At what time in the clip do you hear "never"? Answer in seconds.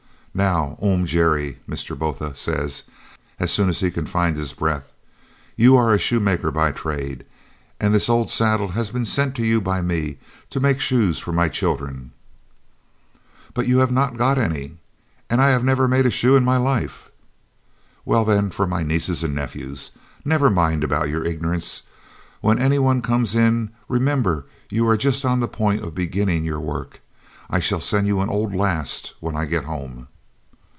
15.65-15.85, 20.23-20.49